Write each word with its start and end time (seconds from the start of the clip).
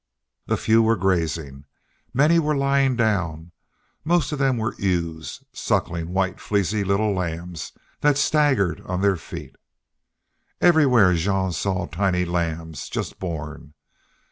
A 0.47 0.57
few 0.57 0.81
were 0.81 0.95
grazing; 0.95 1.65
many 2.11 2.39
were 2.39 2.57
lying 2.57 2.95
down; 2.95 3.51
most 4.03 4.31
of 4.31 4.39
them 4.39 4.57
were 4.57 4.73
ewes 4.79 5.43
suckling 5.53 6.09
white 6.11 6.39
fleecy 6.39 6.83
little 6.83 7.13
lambs 7.13 7.71
that 7.99 8.17
staggered 8.17 8.81
on 8.87 9.01
their 9.01 9.15
feet. 9.15 9.57
Everywhere 10.59 11.13
Jean 11.13 11.51
saw 11.51 11.85
tiny 11.85 12.25
lambs 12.25 12.89
just 12.89 13.19
born. 13.19 13.75